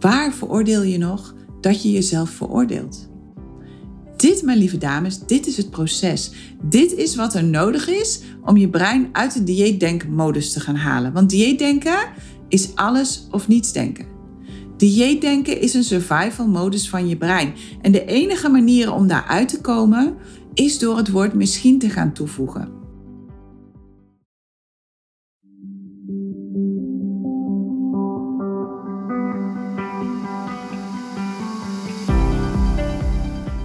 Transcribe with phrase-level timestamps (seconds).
[0.00, 3.08] Waar veroordeel je nog dat je jezelf veroordeelt?
[4.16, 6.32] Dit, mijn lieve dames, dit is het proces.
[6.62, 11.12] Dit is wat er nodig is om je brein uit de dieetdenkmodus te gaan halen.
[11.12, 11.98] Want dieetdenken
[12.48, 14.06] is alles of niets denken.
[14.76, 17.54] Dieetdenken is een survival modus van je brein.
[17.82, 20.16] En de enige manier om daaruit te komen
[20.54, 22.79] is door het woord misschien te gaan toevoegen.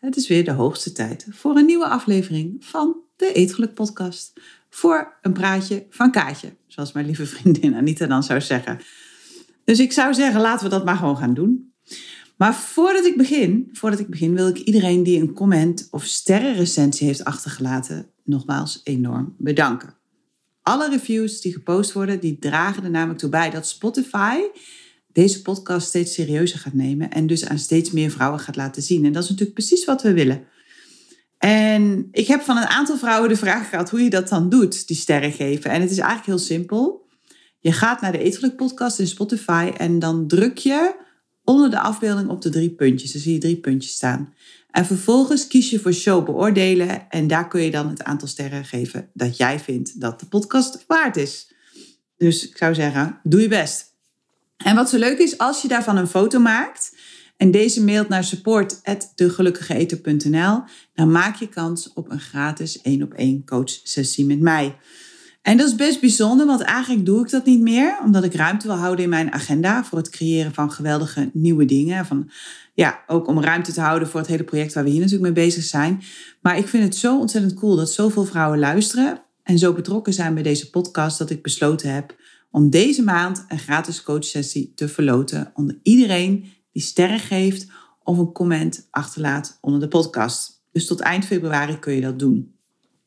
[0.00, 4.32] het is weer de hoogste tijd voor een nieuwe aflevering van de Eetgeluk podcast.
[4.70, 8.80] Voor een praatje van Kaatje, zoals mijn lieve vriendin Anita dan zou zeggen.
[9.64, 11.72] Dus ik zou zeggen, laten we dat maar gewoon gaan doen.
[12.36, 17.06] Maar voordat ik begin, voordat ik begin wil ik iedereen die een comment of sterrenrecensie
[17.06, 19.94] heeft achtergelaten, nogmaals enorm bedanken.
[20.62, 24.38] Alle reviews die gepost worden, die dragen er namelijk toe bij dat Spotify
[25.12, 29.04] deze podcast steeds serieuzer gaat nemen en dus aan steeds meer vrouwen gaat laten zien.
[29.04, 30.44] En dat is natuurlijk precies wat we willen.
[31.38, 34.86] En ik heb van een aantal vrouwen de vraag gehad hoe je dat dan doet,
[34.88, 35.70] die sterren geven.
[35.70, 37.08] En het is eigenlijk heel simpel.
[37.58, 40.94] Je gaat naar de Eetgeluk podcast in Spotify en dan druk je
[41.44, 43.12] onder de afbeelding op de drie puntjes.
[43.12, 44.34] Dan zie je drie puntjes staan.
[44.70, 48.64] En vervolgens kies je voor show beoordelen en daar kun je dan het aantal sterren
[48.64, 51.54] geven dat jij vindt dat de podcast waard is.
[52.16, 53.89] Dus ik zou zeggen, doe je best.
[54.64, 56.96] En wat zo leuk is, als je daarvan een foto maakt
[57.36, 60.62] en deze mailt naar support.degelukkigeeter.nl,
[60.94, 64.76] dan maak je kans op een gratis 1 op 1 coach sessie met mij.
[65.42, 68.66] En dat is best bijzonder, want eigenlijk doe ik dat niet meer, omdat ik ruimte
[68.66, 72.06] wil houden in mijn agenda voor het creëren van geweldige nieuwe dingen.
[72.06, 72.30] Van,
[72.74, 75.44] ja, ook om ruimte te houden voor het hele project waar we hier natuurlijk mee
[75.44, 76.02] bezig zijn.
[76.40, 80.34] Maar ik vind het zo ontzettend cool dat zoveel vrouwen luisteren en zo betrokken zijn
[80.34, 82.14] bij deze podcast dat ik besloten heb
[82.50, 87.66] om deze maand een gratis coachsessie te verloten onder iedereen die sterren geeft
[88.02, 90.62] of een comment achterlaat onder de podcast.
[90.72, 92.54] Dus tot eind februari kun je dat doen.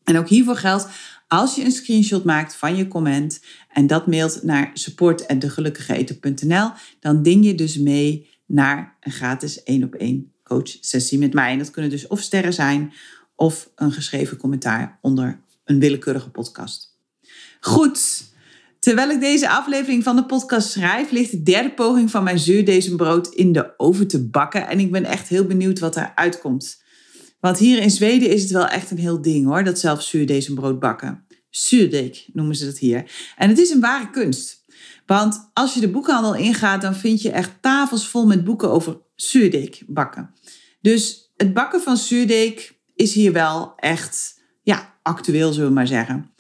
[0.04, 0.88] En ook hiervoor geldt,
[1.28, 7.46] als je een screenshot maakt van je comment en dat mailt naar support@degelukkigeeten.nl, dan ding
[7.46, 11.52] je dus mee naar een gratis 1 op 1 coachsessie met mij.
[11.52, 12.94] En dat kunnen dus of sterren zijn
[13.36, 16.98] of een geschreven commentaar onder een willekeurige podcast.
[17.60, 18.24] Goed,
[18.84, 23.28] Terwijl ik deze aflevering van de podcast schrijf, ligt de derde poging van mijn zuurdesembrood
[23.28, 24.68] in de oven te bakken.
[24.68, 26.82] En ik ben echt heel benieuwd wat eruit komt.
[27.40, 30.80] Want hier in Zweden is het wel echt een heel ding hoor, dat zelf zuurdesembrood
[30.80, 31.26] bakken.
[31.50, 33.12] Zuurdeek noemen ze dat hier.
[33.38, 34.66] En het is een ware kunst.
[35.06, 39.02] Want als je de boekhandel ingaat, dan vind je echt tafels vol met boeken over
[39.16, 40.34] zuurdeek bakken.
[40.82, 46.34] Dus het bakken van zuurdeek is hier wel echt ja, actueel, zullen we maar zeggen.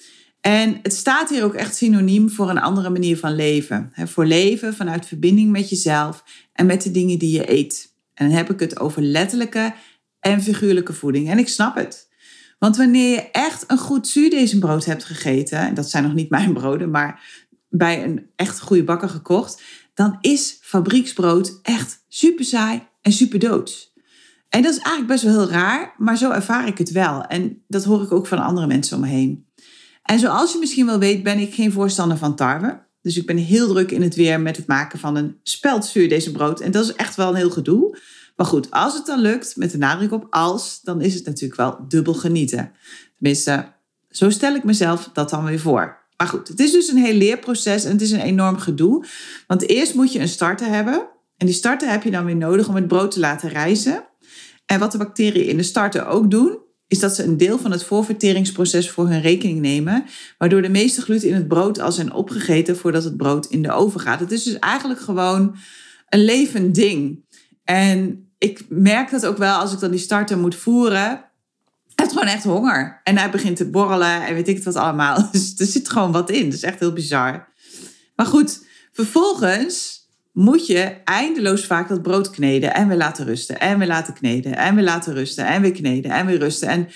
[0.46, 3.92] En het staat hier ook echt synoniem voor een andere manier van leven.
[3.96, 6.24] voor leven vanuit verbinding met jezelf
[6.54, 7.94] en met de dingen die je eet.
[8.14, 9.74] En dan heb ik het over letterlijke
[10.20, 11.30] en figuurlijke voeding.
[11.30, 12.10] En ik snap het.
[12.60, 16.54] Want wanneer je echt een goed zuurdesembrood hebt gegeten, en dat zijn nog niet mijn
[16.54, 19.62] broden, maar bij een echt goede bakker gekocht,
[19.94, 23.94] dan is fabrieksbrood echt super saai en super doods.
[24.50, 27.26] En dat is eigenlijk best wel heel raar, maar zo ervaar ik het wel.
[27.26, 29.46] En dat hoor ik ook van andere mensen om me heen.
[30.04, 32.82] En zoals je misschien wel weet, ben ik geen voorstander van tarwe.
[33.02, 36.32] Dus ik ben heel druk in het weer met het maken van een speldzuur deze
[36.32, 36.60] brood.
[36.60, 37.98] En dat is echt wel een heel gedoe.
[38.36, 41.60] Maar goed, als het dan lukt, met de nadruk op als, dan is het natuurlijk
[41.60, 42.72] wel dubbel genieten.
[43.16, 43.66] Tenminste,
[44.10, 46.02] zo stel ik mezelf dat dan weer voor.
[46.18, 49.06] Maar goed, het is dus een heel leerproces en het is een enorm gedoe.
[49.48, 51.08] Want eerst moet je een starter hebben.
[51.38, 54.04] En die starter heb je dan weer nodig om het brood te laten rijzen.
[54.66, 56.58] En wat de bacteriën in de starter ook doen,
[56.94, 60.06] is dat ze een deel van het voorverteringsproces voor hun rekening nemen,
[60.38, 63.72] waardoor de meeste gluten in het brood al zijn opgegeten voordat het brood in de
[63.72, 64.20] oven gaat.
[64.20, 65.56] Het is dus eigenlijk gewoon
[66.10, 67.26] een levend ding.
[67.64, 71.02] En ik merk dat ook wel als ik dan die starter moet voeren.
[71.02, 73.02] Hij heeft gewoon echt honger.
[73.04, 75.28] En hij begint te borrelen en weet ik het wat allemaal.
[75.32, 76.46] Dus er zit gewoon wat in.
[76.46, 77.48] Dat is echt heel bizar.
[78.16, 80.03] Maar goed, vervolgens
[80.34, 84.58] moet je eindeloos vaak dat brood kneden en weer laten rusten en weer laten kneden
[84.58, 86.68] en weer laten rusten en weer kneden en weer rusten.
[86.68, 86.88] En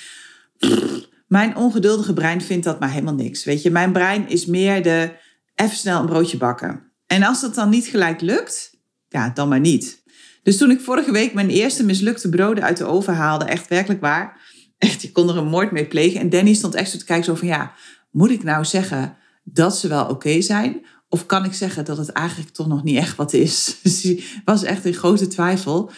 [1.27, 3.43] mijn ongeduldige brein vindt dat maar helemaal niks.
[3.43, 5.11] Weet je, mijn brein is meer de
[5.55, 6.91] even snel een broodje bakken.
[7.07, 8.79] En als dat dan niet gelijk lukt,
[9.09, 10.03] ja, dan maar niet.
[10.43, 14.01] Dus toen ik vorige week mijn eerste mislukte broden uit de oven haalde, echt werkelijk
[14.01, 14.41] waar,
[14.77, 16.19] echt, je kon er een moord mee plegen.
[16.19, 17.73] En Danny stond echt zo te kijken zo van, ja,
[18.11, 20.85] moet ik nou zeggen dat ze wel oké zijn?
[21.09, 23.75] Of kan ik zeggen dat het eigenlijk toch nog niet echt wat is?
[23.83, 25.91] Dus was echt in grote twijfel.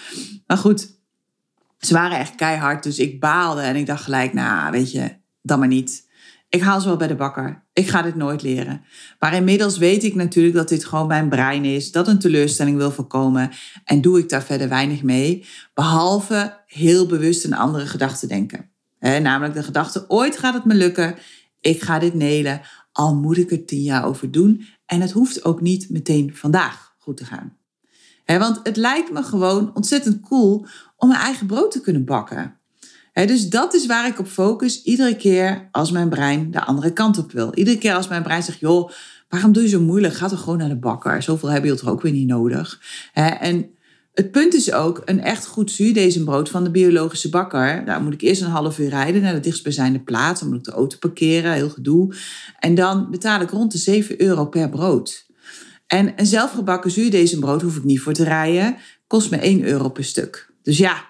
[0.48, 0.98] Maar goed,
[1.80, 5.60] ze waren echt keihard, dus ik baalde en ik dacht gelijk, nou, weet je, dan
[5.60, 6.08] maar niet.
[6.50, 7.64] Ik haal ze wel bij de bakker.
[7.74, 8.82] Ik ga dit nooit leren.
[9.20, 12.92] Maar inmiddels weet ik natuurlijk dat dit gewoon mijn brein is, dat een teleurstelling wil
[12.92, 13.52] voorkomen
[13.84, 18.70] en doe ik daar verder weinig mee, behalve heel bewust een andere gedachte denken.
[19.00, 21.16] namelijk de gedachte, ooit gaat het me lukken,
[21.60, 22.62] ik ga dit nelen,
[22.92, 26.96] al moet ik er tien jaar over doen en het hoeft ook niet meteen vandaag
[27.00, 27.58] goed te gaan.
[28.26, 30.66] want het lijkt me gewoon ontzettend cool
[30.96, 32.60] om mijn eigen brood te kunnen bakken
[33.14, 37.18] dus dat is waar ik op focus iedere keer als mijn brein de andere kant
[37.18, 37.54] op wil.
[37.54, 38.92] Iedere keer als mijn brein zegt, joh,
[39.30, 40.14] waarom doe je zo moeilijk?
[40.14, 41.24] Ga toch gewoon naar de bakker.
[41.24, 42.82] Zoveel heb je toch ook weer niet nodig.
[43.14, 43.70] en
[44.20, 47.86] het punt is ook, een echt goed zuurdezenbrood van de biologische bakker.
[47.86, 50.40] Daar moet ik eerst een half uur rijden naar de dichtstbijzijnde plaats.
[50.40, 52.16] Dan moet ik de auto parkeren, heel gedoe.
[52.60, 55.26] En dan betaal ik rond de 7 euro per brood.
[55.88, 58.76] En een zelfgebakken zuurdezenbrood hoef ik niet voor te rijden.
[59.08, 60.54] Kost me 1 euro per stuk.
[60.64, 61.06] Dus ja,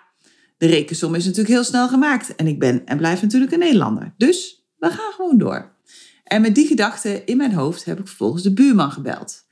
[0.57, 2.35] de rekensom is natuurlijk heel snel gemaakt.
[2.35, 4.13] En ik ben en blijf natuurlijk een Nederlander.
[4.17, 5.71] Dus we gaan gewoon door.
[6.23, 9.47] En met die gedachte in mijn hoofd heb ik vervolgens de buurman gebeld.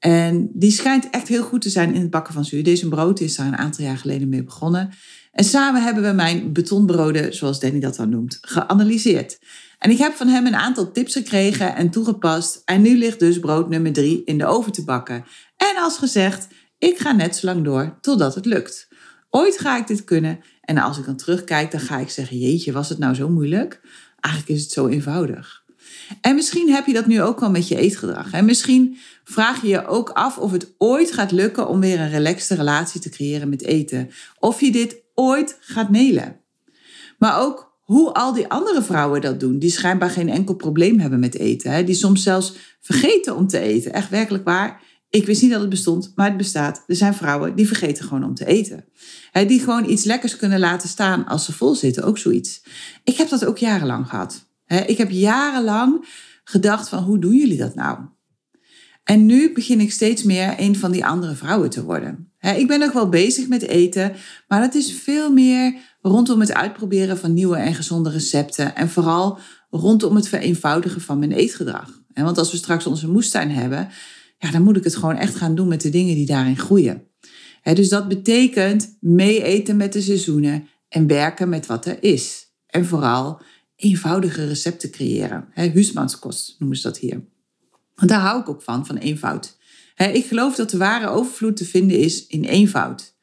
[0.00, 2.62] En die schijnt echt heel goed te zijn in het bakken van zuur.
[2.62, 4.90] Deze brood is daar een aantal jaar geleden mee begonnen.
[5.32, 9.38] En samen hebben we mijn betonbroden, zoals Danny dat dan noemt, geanalyseerd.
[9.78, 12.62] En ik heb van hem een aantal tips gekregen en toegepast.
[12.64, 15.24] En nu ligt dus brood nummer drie in de oven te bakken.
[15.56, 16.48] En als gezegd,
[16.78, 18.88] ik ga net zo lang door totdat het lukt.
[19.30, 20.40] Ooit ga ik dit kunnen.
[20.60, 23.80] En als ik dan terugkijk, dan ga ik zeggen: Jeetje, was het nou zo moeilijk?
[24.20, 25.59] Eigenlijk is het zo eenvoudig.
[26.20, 28.32] En misschien heb je dat nu ook wel met je eetgedrag.
[28.32, 32.10] En misschien vraag je je ook af of het ooit gaat lukken om weer een
[32.10, 34.10] relaxte relatie te creëren met eten.
[34.38, 36.40] Of je dit ooit gaat nelen.
[37.18, 41.20] Maar ook hoe al die andere vrouwen dat doen, die schijnbaar geen enkel probleem hebben
[41.20, 41.70] met eten.
[41.70, 41.84] Hè?
[41.84, 43.92] Die soms zelfs vergeten om te eten.
[43.92, 44.82] Echt werkelijk waar.
[45.10, 46.84] Ik wist niet dat het bestond, maar het bestaat.
[46.86, 48.84] Er zijn vrouwen die vergeten gewoon om te eten.
[49.32, 52.62] die gewoon iets lekkers kunnen laten staan als ze vol zitten, ook zoiets.
[53.04, 54.49] Ik heb dat ook jarenlang gehad.
[54.86, 56.04] Ik heb jarenlang
[56.44, 57.98] gedacht van hoe doen jullie dat nou?
[59.04, 62.32] En nu begin ik steeds meer een van die andere vrouwen te worden.
[62.40, 64.12] ik ben nog wel bezig met eten,
[64.48, 68.76] maar het is veel meer rondom het uitproberen van nieuwe en gezonde recepten.
[68.76, 69.38] En vooral
[69.70, 72.02] rondom het vereenvoudigen van mijn eetgedrag.
[72.14, 73.88] Want als we straks onze moestuin hebben,
[74.38, 77.02] ja, dan moet ik het gewoon echt gaan doen met de dingen die daarin groeien.
[77.62, 82.52] dus dat betekent mee eten met de seizoenen en werken met wat er is.
[82.66, 83.40] En vooral
[83.80, 85.48] eenvoudige recepten creëren.
[85.54, 87.24] Huismanskost noemen ze dat hier.
[87.94, 89.56] Want daar hou ik ook van, van eenvoud.
[89.96, 93.14] ik geloof dat de ware overvloed te vinden is in eenvoud.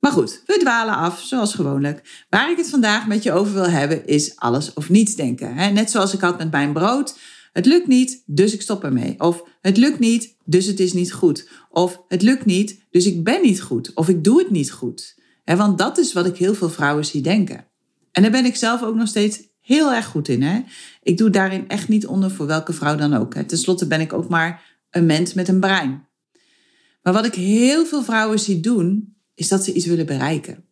[0.00, 2.24] Maar goed, we dwalen af, zoals gewoonlijk.
[2.28, 5.74] Waar ik het vandaag met je over wil hebben, is alles of niets denken.
[5.74, 7.18] net zoals ik had met mijn brood.
[7.52, 9.14] Het lukt niet, dus ik stop ermee.
[9.18, 11.48] Of het lukt niet, dus het is niet goed.
[11.70, 13.94] Of het lukt niet, dus ik ben niet goed.
[13.94, 15.16] Of ik doe het niet goed.
[15.44, 17.66] want dat is wat ik heel veel vrouwen zie denken.
[18.12, 20.42] En daar ben ik zelf ook nog steeds heel erg goed in.
[20.42, 20.60] Hè?
[21.02, 23.34] Ik doe daarin echt niet onder voor welke vrouw dan ook.
[23.34, 23.44] Hè?
[23.44, 26.06] Ten slotte ben ik ook maar een mens met een brein.
[27.02, 30.64] Maar wat ik heel veel vrouwen zie doen, is dat ze iets willen bereiken.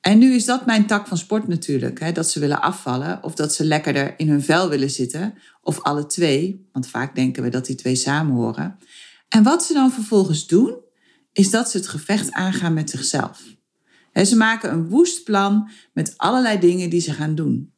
[0.00, 2.00] En nu is dat mijn tak van sport natuurlijk.
[2.00, 2.12] Hè?
[2.12, 5.34] Dat ze willen afvallen of dat ze lekkerder in hun vel willen zitten.
[5.62, 8.78] Of alle twee, want vaak denken we dat die twee samen horen.
[9.28, 10.76] En wat ze dan vervolgens doen,
[11.32, 13.42] is dat ze het gevecht aangaan met zichzelf.
[14.24, 17.69] ze maken een woest plan met allerlei dingen die ze gaan doen.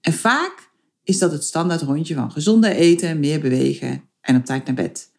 [0.00, 0.70] En vaak
[1.04, 5.10] is dat het standaard rondje van gezonder eten, meer bewegen en op tijd naar bed.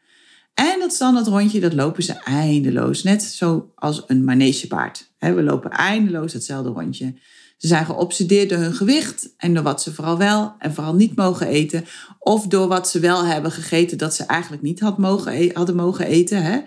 [0.53, 3.03] En dat standaard rondje, dat lopen ze eindeloos.
[3.03, 5.11] Net zoals een manegepaard.
[5.19, 7.13] We lopen eindeloos hetzelfde rondje.
[7.57, 11.15] Ze zijn geobsedeerd door hun gewicht en door wat ze vooral wel en vooral niet
[11.15, 11.85] mogen eten.
[12.19, 15.75] Of door wat ze wel hebben gegeten dat ze eigenlijk niet had mogen e-, hadden
[15.75, 16.65] mogen eten.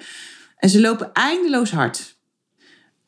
[0.57, 2.19] En ze lopen eindeloos hard.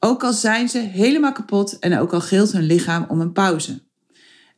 [0.00, 3.85] Ook al zijn ze helemaal kapot en ook al gilt hun lichaam om een pauze.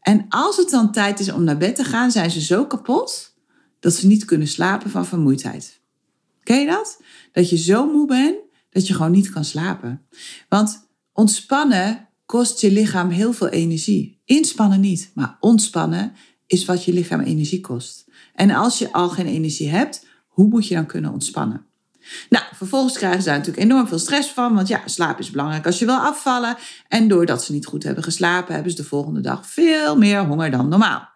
[0.09, 3.35] En als het dan tijd is om naar bed te gaan, zijn ze zo kapot
[3.81, 5.81] dat ze niet kunnen slapen van vermoeidheid.
[6.43, 7.01] Ken je dat?
[7.33, 8.37] Dat je zo moe bent
[8.71, 10.07] dat je gewoon niet kan slapen.
[10.49, 14.21] Want ontspannen kost je lichaam heel veel energie.
[14.25, 16.13] Inspannen niet, maar ontspannen
[16.47, 18.05] is wat je lichaam energie kost.
[18.35, 21.67] En als je al geen energie hebt, hoe moet je dan kunnen ontspannen?
[22.29, 25.67] Nou, vervolgens krijgen ze daar natuurlijk enorm veel stress van, want ja, slaap is belangrijk
[25.67, 26.57] als je wil afvallen.
[26.89, 30.51] En doordat ze niet goed hebben geslapen, hebben ze de volgende dag veel meer honger
[30.51, 31.09] dan normaal.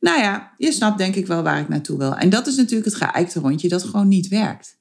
[0.00, 2.14] Nou ja, je snapt denk ik wel waar ik naartoe wil.
[2.16, 4.76] En dat is natuurlijk het geëikte rondje dat gewoon niet werkt.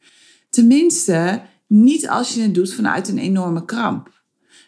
[0.49, 4.11] Tenminste, niet als je het doet vanuit een enorme kramp.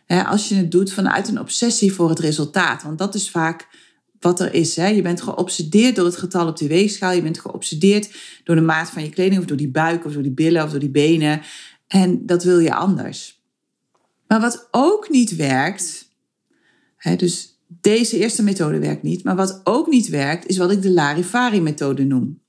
[0.08, 2.84] als je het doet vanuit een obsessie voor het resultaat.
[2.84, 3.68] Want dat is vaak
[4.20, 4.76] wat er is.
[4.76, 4.88] Hè?
[4.88, 7.12] Je bent geobsedeerd door het getal op de weegschaal.
[7.12, 10.24] Je bent geobsedeerd door de maat van je kleding of door die buik of door
[10.24, 11.42] die billen of door die benen.
[11.88, 13.44] En dat wil je anders.
[14.28, 16.10] Maar wat ook niet werkt,
[16.96, 20.82] hè, dus deze eerste methode werkt niet, maar wat ook niet werkt, is wat ik
[20.82, 22.44] de Larifari-methode noem.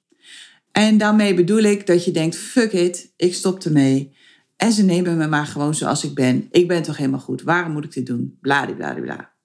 [0.73, 4.15] En daarmee bedoel ik dat je denkt: fuck it, ik stop ermee.
[4.57, 6.49] En ze nemen me maar gewoon zoals ik ben.
[6.51, 7.43] Ik ben toch helemaal goed.
[7.43, 8.39] Waarom moet ik dit doen?
[8.41, 9.36] Bladibladibla.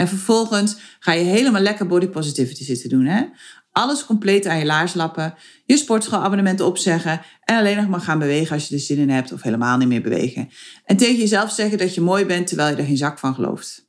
[0.00, 3.04] En vervolgens ga je helemaal lekker body positivity zitten doen.
[3.04, 3.24] Hè?
[3.72, 5.34] Alles compleet aan je laars lappen.
[5.64, 7.20] Je sportschoolabonnement opzeggen.
[7.44, 9.32] En alleen nog maar gaan bewegen als je er zin in hebt.
[9.32, 10.48] Of helemaal niet meer bewegen.
[10.84, 13.88] En tegen jezelf zeggen dat je mooi bent terwijl je er geen zak van gelooft.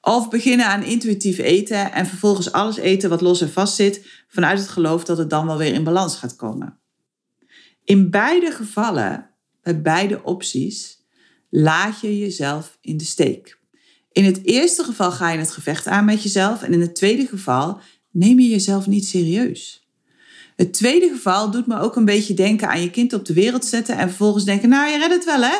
[0.00, 4.06] Of beginnen aan intuïtief eten en vervolgens alles eten wat los en vast zit.
[4.28, 6.78] Vanuit het geloof dat het dan wel weer in balans gaat komen.
[7.84, 9.30] In beide gevallen,
[9.62, 11.06] bij beide opties,
[11.50, 13.55] laat je jezelf in de steek.
[14.16, 17.26] In het eerste geval ga je het gevecht aan met jezelf en in het tweede
[17.26, 17.80] geval
[18.10, 19.88] neem je jezelf niet serieus.
[20.54, 23.64] Het tweede geval doet me ook een beetje denken aan je kind op de wereld
[23.64, 25.54] zetten en vervolgens denken, nou je redt het wel hè?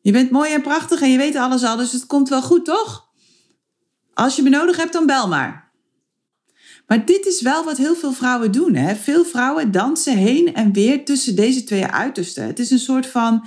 [0.00, 2.64] Je bent mooi en prachtig en je weet alles al, dus het komt wel goed
[2.64, 3.08] toch?
[4.14, 5.72] Als je me nodig hebt, dan bel maar.
[6.86, 8.74] Maar dit is wel wat heel veel vrouwen doen.
[8.74, 8.94] Hè?
[8.96, 12.46] Veel vrouwen dansen heen en weer tussen deze twee uitersten.
[12.46, 13.46] Het is een soort van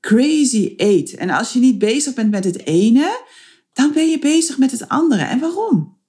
[0.00, 1.14] crazy eight.
[1.14, 3.24] En als je niet bezig bent met het ene,
[3.72, 5.22] dan ben je bezig met het andere.
[5.22, 6.00] En waarom?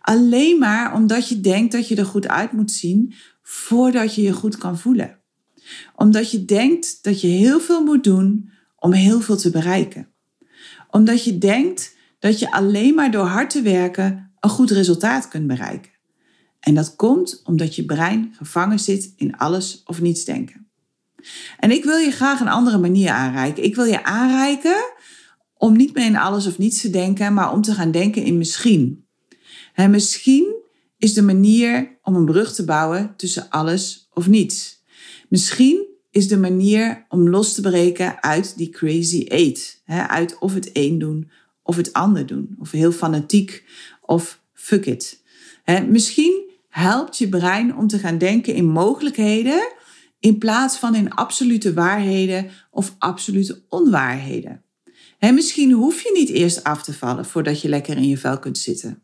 [0.00, 4.32] Alleen maar omdat je denkt dat je er goed uit moet zien voordat je je
[4.32, 5.18] goed kan voelen.
[5.96, 10.08] Omdat je denkt dat je heel veel moet doen om heel veel te bereiken.
[10.90, 15.46] Omdat je denkt dat je alleen maar door hard te werken een goed resultaat kunt
[15.46, 15.92] bereiken.
[16.60, 20.68] En dat komt omdat je brein gevangen zit in alles of niets denken.
[21.58, 23.64] En ik wil je graag een andere manier aanreiken.
[23.64, 24.93] Ik wil je aanreiken
[25.64, 28.38] om niet meer in alles of niets te denken, maar om te gaan denken in
[28.38, 29.06] misschien.
[29.74, 30.54] En misschien
[30.98, 34.82] is de manier om een brug te bouwen tussen alles of niets.
[35.28, 39.82] Misschien is de manier om los te breken uit die crazy eight.
[39.86, 41.30] Uit of het een doen
[41.62, 42.56] of het ander doen.
[42.58, 43.64] Of heel fanatiek
[44.00, 45.22] of fuck it.
[45.88, 49.72] Misschien helpt je brein om te gaan denken in mogelijkheden
[50.18, 54.63] in plaats van in absolute waarheden of absolute onwaarheden.
[55.32, 58.58] Misschien hoef je niet eerst af te vallen voordat je lekker in je vel kunt
[58.58, 59.02] zitten.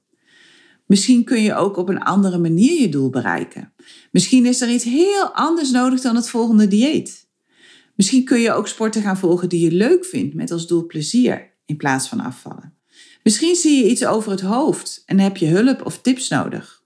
[0.87, 3.73] Misschien kun je ook op een andere manier je doel bereiken.
[4.11, 7.29] Misschien is er iets heel anders nodig dan het volgende dieet.
[7.97, 11.55] Misschien kun je ook sporten gaan volgen die je leuk vindt met als doel plezier
[11.67, 12.75] in plaats van afvallen.
[13.23, 16.83] Misschien zie je iets over het hoofd en heb je hulp of tips nodig.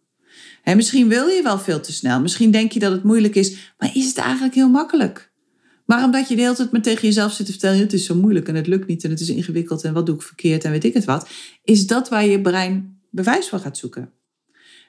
[0.63, 2.21] En misschien wil je wel veel te snel.
[2.21, 5.33] Misschien denk je dat het moeilijk is, maar is het eigenlijk heel makkelijk?
[5.85, 8.15] Maar omdat je de hele tijd maar tegen jezelf zit te vertellen, het is zo
[8.15, 10.71] moeilijk en het lukt niet en het is ingewikkeld en wat doe ik verkeerd en
[10.71, 11.29] weet ik het wat,
[11.65, 14.13] is dat waar je brein bewijs voor gaat zoeken.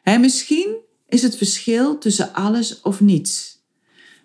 [0.04, 0.76] En misschien
[1.08, 3.64] is het verschil tussen alles of niets.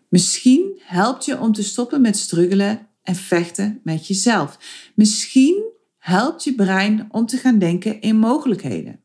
[0.09, 4.59] Misschien helpt je om te stoppen met struggelen en vechten met jezelf.
[4.95, 5.65] Misschien
[5.99, 9.01] helpt je brein om te gaan denken in mogelijkheden.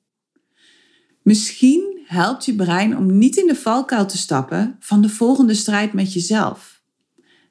[1.22, 5.93] Misschien helpt je brein om niet in de valkuil te stappen van de volgende strijd
[5.93, 6.75] met jezelf.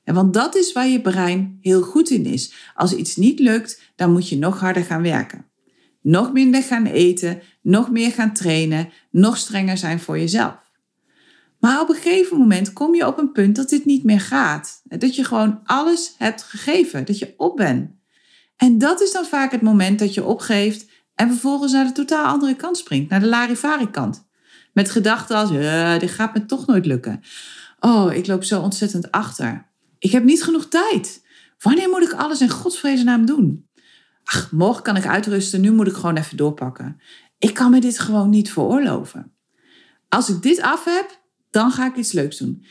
[0.05, 2.53] En want dat is waar je brein heel goed in is.
[2.75, 5.47] Als iets niet lukt, dan moet je nog harder gaan werken.
[6.03, 10.63] Nog minder gaan eten, nog meer gaan trainen, nog strenger zijn voor jezelf.
[11.61, 14.81] Maar op een gegeven moment kom je op een punt dat dit niet meer gaat.
[14.85, 17.91] Dat je gewoon alles hebt gegeven, dat je op bent.
[18.57, 22.27] En dat is dan vaak het moment dat je opgeeft en vervolgens naar de totaal
[22.27, 24.27] andere kant springt, naar de Larifari-kant.
[24.73, 25.51] Met gedachten als,
[26.01, 27.23] dit gaat me toch nooit lukken.
[27.81, 29.73] Oh, ik loop zo ontzettend achter.
[30.05, 31.25] Ik heb niet genoeg tijd.
[31.59, 33.69] Wanneer moet ik alles in godsvreze naam doen?
[34.25, 37.01] Ach, morgen kan ik uitrusten, nu moet ik gewoon even doorpakken.
[37.39, 39.33] Ik kan me dit gewoon niet veroorloven.
[40.09, 41.21] Als ik dit af heb,
[41.51, 42.65] dan ga ik iets leuks doen.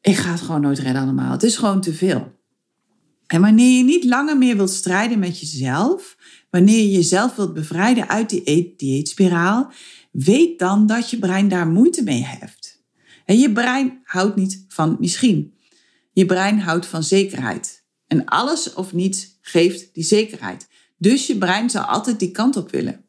[0.00, 1.30] Ik ga het gewoon nooit redden allemaal.
[1.30, 2.32] Het is gewoon te veel.
[3.26, 6.16] En wanneer je niet langer meer wilt strijden met jezelf,
[6.50, 9.72] wanneer je jezelf wilt bevrijden uit die dieetspiraal,
[10.12, 12.84] weet dan dat je brein daar moeite mee heeft.
[13.24, 15.54] En je brein houdt niet van misschien.
[16.16, 17.84] Je brein houdt van zekerheid.
[18.06, 20.68] En alles of niets geeft die zekerheid.
[20.98, 23.04] Dus je brein zal altijd die kant op willen.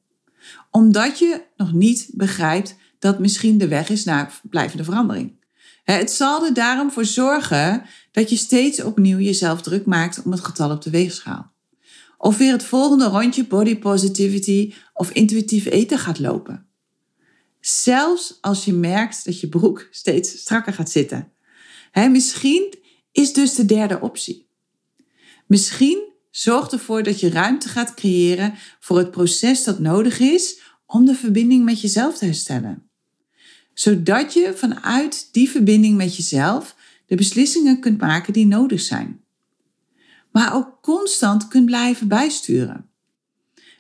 [0.72, 5.46] Omdat je nog niet begrijpt dat misschien de weg is naar blijvende verandering.
[5.84, 10.42] Het zal er daarom voor zorgen dat je steeds opnieuw jezelf druk maakt om het
[10.46, 11.52] getal op de weegschaal.
[12.18, 16.66] Of weer het volgende rondje body positivity of intuïtief eten gaat lopen.
[17.60, 21.32] Zelfs als je merkt dat je broek steeds strakker gaat zitten.
[21.94, 22.86] misschien
[23.18, 24.48] is dus de derde optie.
[25.48, 31.06] Misschien zorg ervoor dat je ruimte gaat creëren voor het proces dat nodig is om
[31.06, 32.90] de verbinding met jezelf te herstellen.
[33.74, 39.24] Zodat je vanuit die verbinding met jezelf de beslissingen kunt maken die nodig zijn.
[40.32, 42.90] Maar ook constant kunt blijven bijsturen.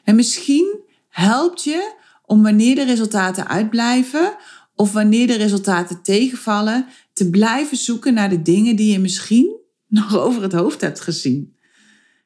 [0.03, 0.79] En misschien
[1.09, 1.93] helpt je
[2.25, 4.35] om wanneer de resultaten uitblijven
[4.77, 9.55] of wanneer de resultaten tegenvallen, te blijven zoeken naar de dingen die je misschien
[9.87, 11.55] nog over het hoofd hebt gezien.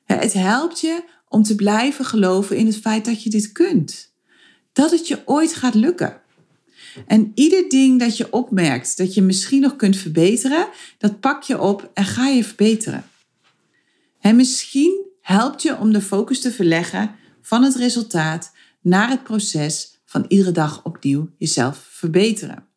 [0.06, 4.14] Het helpt je om te blijven geloven in het feit dat je dit kunt.
[4.74, 6.22] Dat het je ooit gaat lukken.
[7.08, 10.68] En ieder ding dat je opmerkt dat je misschien nog kunt verbeteren,
[10.98, 13.04] dat pak je op en ga je verbeteren.
[14.20, 20.01] En misschien helpt je om de focus te verleggen van het resultaat naar het proces
[20.12, 22.68] van iedere dag opnieuw jezelf verbeteren.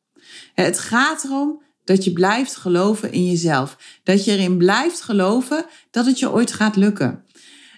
[0.55, 3.77] Het gaat erom dat je blijft geloven in jezelf.
[4.03, 7.25] Dat je erin blijft geloven dat het je ooit gaat lukken.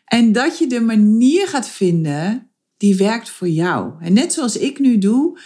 [0.05, 3.93] En dat je de manier gaat vinden die werkt voor jou.
[4.01, 5.39] En net zoals ik nu doe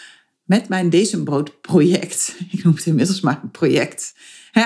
[0.43, 0.89] met mijn
[1.23, 2.35] Brood project.
[2.51, 4.13] Ik noem het inmiddels maar een project.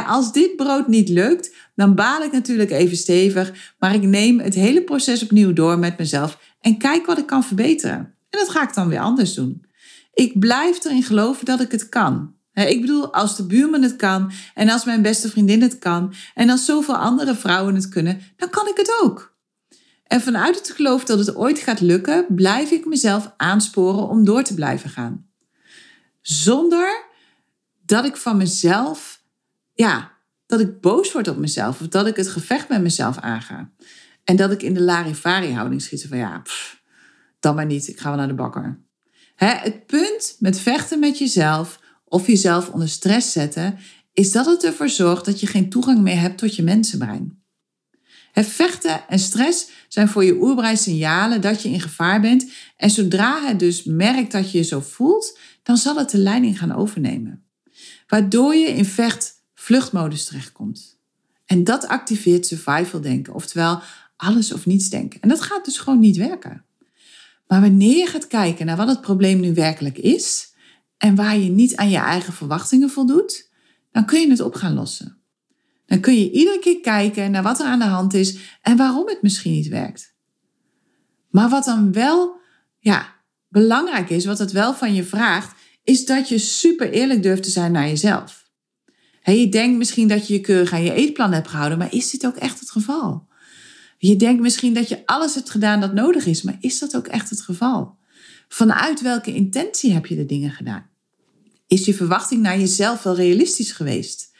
[0.05, 3.73] Als dit brood niet lukt, dan baal ik natuurlijk even stevig.
[3.79, 7.43] Maar ik neem het hele proces opnieuw door met mezelf en kijk wat ik kan
[7.43, 8.14] verbeteren.
[8.35, 9.65] En dat ga ik dan weer anders doen.
[10.13, 12.35] Ik blijf erin geloven dat ik het kan.
[12.53, 16.49] Ik bedoel, als de buurman het kan en als mijn beste vriendin het kan en
[16.49, 19.37] als zoveel andere vrouwen het kunnen, dan kan ik het ook.
[20.03, 24.43] En vanuit het geloof dat het ooit gaat lukken, blijf ik mezelf aansporen om door
[24.43, 25.27] te blijven gaan.
[26.21, 27.05] Zonder
[27.85, 29.21] dat ik van mezelf,
[29.73, 30.11] ja,
[30.45, 33.71] dat ik boos word op mezelf of dat ik het gevecht met mezelf aanga.
[34.23, 36.41] En dat ik in de larifari-houding schiet van ja,
[37.45, 38.79] dan maar niet, ik ga wel naar de bakker.
[39.35, 43.77] het punt met vechten met jezelf of jezelf onder stress zetten,
[44.13, 47.43] is dat het ervoor zorgt dat je geen toegang meer hebt tot je mensenbrein.
[48.31, 52.51] Het vechten en stress zijn voor je oerbrein signalen dat je in gevaar bent.
[52.77, 56.59] En zodra het dus merkt dat je je zo voelt, dan zal het de leiding
[56.59, 57.43] gaan overnemen.
[58.07, 60.99] Waardoor je in vecht-vluchtmodus terechtkomt.
[61.45, 63.81] En dat activeert survival denken, oftewel
[64.17, 65.21] alles of niets denken.
[65.21, 66.65] En dat gaat dus gewoon niet werken.
[67.47, 70.53] Maar wanneer je gaat kijken naar wat het probleem nu werkelijk is
[70.97, 73.49] en waar je niet aan je eigen verwachtingen voldoet,
[73.91, 75.17] dan kun je het op gaan lossen.
[75.85, 79.07] Dan kun je iedere keer kijken naar wat er aan de hand is en waarom
[79.07, 80.15] het misschien niet werkt.
[81.29, 82.39] Maar wat dan wel
[82.79, 83.15] ja,
[83.49, 87.49] belangrijk is, wat het wel van je vraagt, is dat je super eerlijk durft te
[87.49, 88.49] zijn naar jezelf.
[89.23, 92.25] je denkt misschien dat je je keurig aan je eetplan hebt gehouden, maar is dit
[92.25, 93.27] ook echt het geval?
[93.97, 97.07] Je denkt misschien dat je alles hebt gedaan dat nodig is, maar is dat ook
[97.07, 97.97] echt het geval?
[98.47, 100.89] Vanuit welke intentie heb je de dingen gedaan?
[101.67, 104.33] Is je verwachting naar jezelf wel realistisch geweest?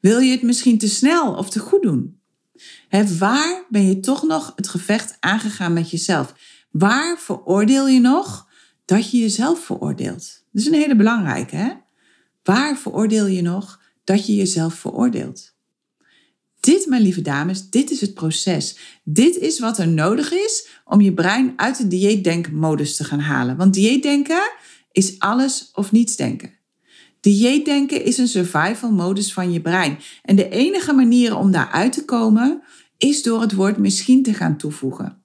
[0.00, 2.18] Wil je het misschien te snel of te goed doen?
[3.18, 6.34] waar ben je toch nog het gevecht aangegaan met jezelf?
[6.70, 8.48] Waar veroordeel je nog
[8.84, 10.44] dat je jezelf veroordeelt?
[10.52, 11.72] Dat is een hele belangrijke, hè?
[12.42, 15.54] Waar veroordeel je nog dat je jezelf veroordeelt?
[16.60, 18.76] Dit, mijn lieve dames, dit is het proces.
[19.04, 23.56] Dit is wat er nodig is om je brein uit de dieetdenkmodus te gaan halen.
[23.56, 24.50] Want dieetdenken
[24.92, 26.58] is alles of niets denken.
[27.20, 29.98] Dieetdenken is een survival modus van je brein.
[30.22, 32.62] En de enige manier om daaruit te komen
[32.96, 35.22] is door het woord misschien te gaan toevoegen.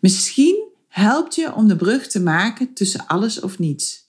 [0.00, 4.08] Misschien helpt je om de brug te maken tussen alles of niets.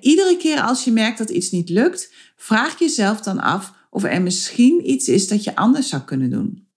[0.00, 4.22] iedere keer als je merkt dat iets niet lukt, vraag jezelf dan af of er
[4.22, 6.68] misschien iets is dat je anders zou kunnen doen.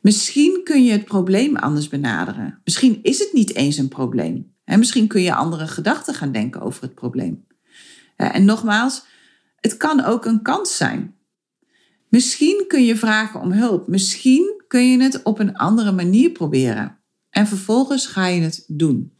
[0.00, 2.60] Misschien kun je het probleem anders benaderen.
[2.64, 4.54] Misschien is het niet eens een probleem.
[4.64, 7.46] Misschien kun je andere gedachten gaan denken over het probleem.
[8.16, 9.04] En nogmaals,
[9.56, 11.14] het kan ook een kans zijn.
[12.08, 13.88] Misschien kun je vragen om hulp.
[13.88, 16.98] Misschien kun je het op een andere manier proberen.
[17.30, 19.16] En vervolgens ga je het doen.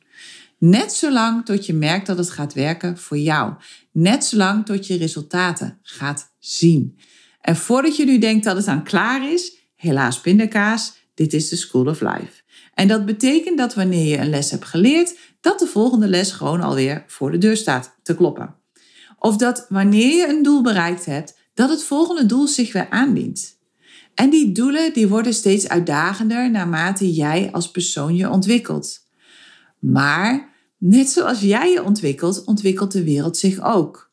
[0.58, 3.54] Net zolang tot je merkt dat het gaat werken voor jou.
[3.98, 6.98] Net zolang tot je resultaten gaat zien.
[7.40, 11.56] En voordat je nu denkt dat het aan klaar is, helaas pindakaas, dit is de
[11.56, 12.42] School of Life.
[12.74, 16.60] En dat betekent dat wanneer je een les hebt geleerd, dat de volgende les gewoon
[16.60, 18.54] alweer voor de deur staat te kloppen.
[19.18, 23.58] Of dat wanneer je een doel bereikt hebt, dat het volgende doel zich weer aandient.
[24.14, 28.98] En die doelen die worden steeds uitdagender naarmate jij als persoon je ontwikkelt.
[29.78, 34.12] Maar net zoals jij je ontwikkelt, ontwikkelt de wereld zich ook.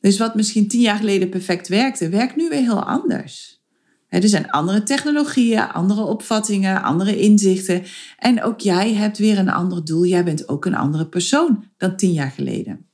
[0.00, 3.62] Dus wat misschien tien jaar geleden perfect werkte, werkt nu weer heel anders.
[4.08, 7.82] Er zijn andere technologieën, andere opvattingen, andere inzichten.
[8.18, 10.04] En ook jij hebt weer een ander doel.
[10.04, 12.88] Jij bent ook een andere persoon dan tien jaar geleden.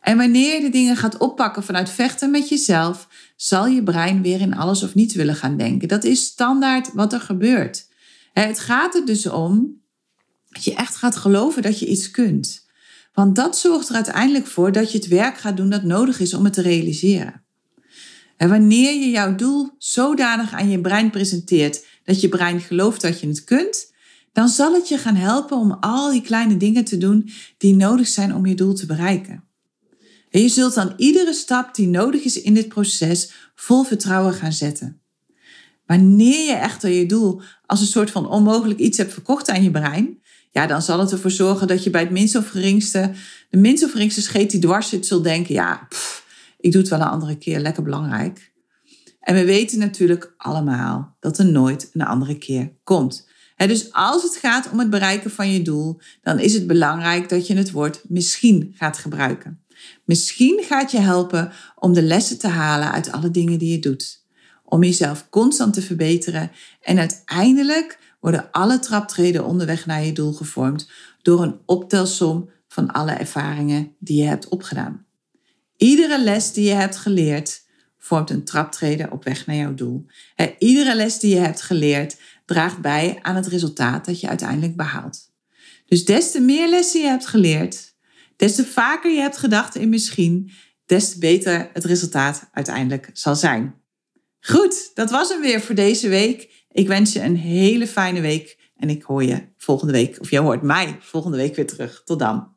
[0.00, 4.40] En wanneer je de dingen gaat oppakken vanuit vechten met jezelf, zal je brein weer
[4.40, 5.88] in alles of niets willen gaan denken.
[5.88, 7.88] Dat is standaard wat er gebeurt.
[8.32, 9.81] Het gaat er dus om
[10.52, 12.66] dat je echt gaat geloven dat je iets kunt.
[13.12, 16.34] Want dat zorgt er uiteindelijk voor dat je het werk gaat doen dat nodig is
[16.34, 17.44] om het te realiseren.
[18.36, 23.20] En wanneer je jouw doel zodanig aan je brein presenteert dat je brein gelooft dat
[23.20, 23.92] je het kunt,
[24.32, 28.08] dan zal het je gaan helpen om al die kleine dingen te doen die nodig
[28.08, 29.44] zijn om je doel te bereiken.
[30.30, 34.52] En je zult dan iedere stap die nodig is in dit proces vol vertrouwen gaan
[34.52, 35.00] zetten.
[35.86, 39.70] Wanneer je echter je doel als een soort van onmogelijk iets hebt verkocht aan je
[39.70, 40.21] brein,
[40.52, 43.12] ja, dan zal het ervoor zorgen dat je bij het minst of geringste,
[43.50, 45.88] de minst of geringste scheet die dwars zit, zult denken, ja,
[46.60, 48.52] ik doe het wel een andere keer, lekker belangrijk.
[49.20, 53.28] En we weten natuurlijk allemaal dat er nooit een andere keer komt.
[53.56, 57.46] dus als het gaat om het bereiken van je doel, dan is het belangrijk dat
[57.46, 59.64] je het woord misschien gaat gebruiken.
[60.04, 64.21] Misschien gaat je helpen om de lessen te halen uit alle dingen die je doet.
[64.72, 70.90] Om jezelf constant te verbeteren en uiteindelijk worden alle traptreden onderweg naar je doel gevormd
[71.22, 75.06] door een optelsom van alle ervaringen die je hebt opgedaan.
[75.76, 77.64] Iedere les die je hebt geleerd
[77.98, 80.06] vormt een traptreden op weg naar jouw doel.
[80.58, 85.30] iedere les die je hebt geleerd draagt bij aan het resultaat dat je uiteindelijk behaalt.
[85.86, 87.94] Dus des te meer lessen je hebt geleerd,
[88.36, 90.50] des te vaker je hebt gedacht in misschien,
[90.86, 93.80] des te beter het resultaat uiteindelijk zal zijn.
[94.44, 96.66] Goed, dat was hem weer voor deze week.
[96.70, 100.40] Ik wens je een hele fijne week en ik hoor je volgende week, of jij
[100.40, 102.02] hoort mij volgende week weer terug.
[102.04, 102.56] Tot dan.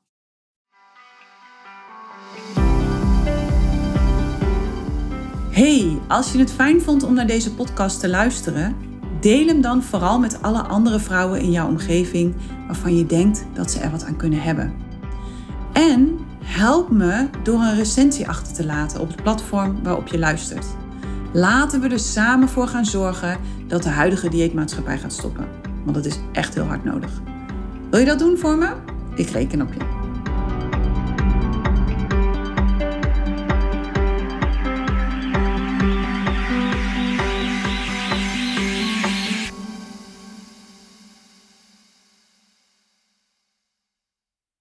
[5.51, 8.75] Hey, als je het fijn vond om naar deze podcast te luisteren,
[9.21, 12.35] deel hem dan vooral met alle andere vrouwen in jouw omgeving
[12.67, 14.73] waarvan je denkt dat ze er wat aan kunnen hebben.
[15.73, 20.65] En help me door een recensie achter te laten op het platform waarop je luistert.
[21.35, 25.47] Laten we er samen voor gaan zorgen dat de huidige dieetmaatschappij gaat stoppen.
[25.83, 27.21] Want dat is echt heel hard nodig.
[27.89, 28.73] Wil je dat doen voor me?
[29.15, 29.94] Ik reken op je.